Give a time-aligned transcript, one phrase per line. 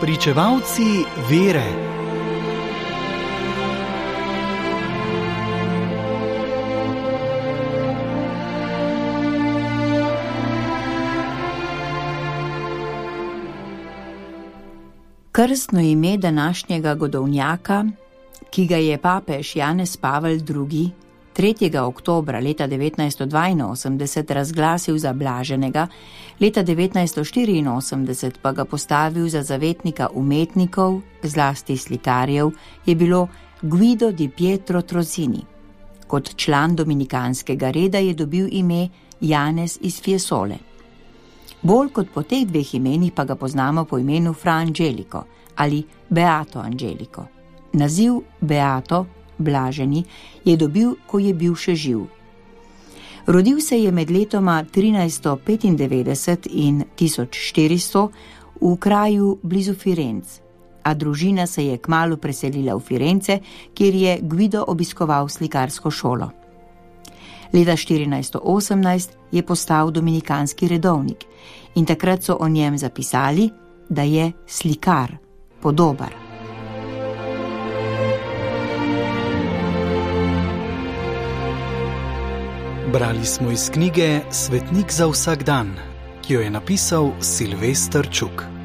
[0.00, 1.90] Pričevalci vere.
[15.32, 17.84] Krstno ime današnjega godovnjaka,
[18.50, 20.90] ki ga je papež Janez Pavel II.
[21.40, 21.78] 3.
[21.78, 25.86] oktober leta 1982 razglasil za blaženega,
[26.40, 32.50] leta 1984 pa ga postavil za zavetnika umetnikov, zlasti slikarjev,
[32.86, 33.28] je bilo
[33.62, 35.40] Guido di Pietro Trozini.
[36.06, 38.88] Kot član dominikanskega reda je dobil ime
[39.20, 40.56] Janez iz Fiesole.
[41.62, 45.24] Bolj kot po teh dveh imenih pa ga poznamo po imenu Fra Angelico
[45.56, 47.26] ali Beato Angelico.
[47.72, 49.06] Naziv Beato
[49.40, 50.04] blaženi,
[50.44, 52.06] je dobil, ko je bil še živ.
[53.26, 58.08] Rodil se je med letoma 1395 in 1400
[58.60, 60.40] v kraju blizu Firenc,
[60.82, 63.40] a družina se je kmalo preselila v Firence,
[63.74, 66.30] kjer je Guido obiskoval slikarsko šolo.
[67.52, 71.26] Leta 1418 je postal dominikanski redovnik
[71.74, 73.50] in takrat so o njem zapisali,
[73.88, 75.16] da je slikar,
[75.60, 76.29] podobar.
[82.92, 85.74] Brali smo iz knjige Svetnik za vsak dan,
[86.22, 88.59] ki jo je napisal Silvestr Čuk.